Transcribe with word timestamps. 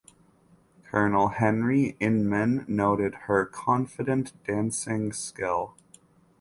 Colonel 0.89 1.27
Henry 1.27 1.95
Inman 1.99 2.65
noted 2.67 3.13
her 3.29 3.45
confident 3.45 4.33
dancing 4.43 5.13
skill. 5.13 5.75